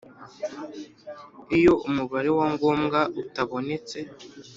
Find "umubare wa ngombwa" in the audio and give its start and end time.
1.87-2.99